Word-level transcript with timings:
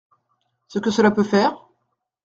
Ce 0.67 0.79
que 0.79 0.89
cela 0.89 1.11
peut 1.11 1.21
faire?… 1.23 1.69